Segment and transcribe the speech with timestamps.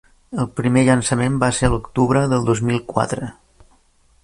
[0.43, 3.31] El primer llançament va ser a l'octubre del dos mil-quatre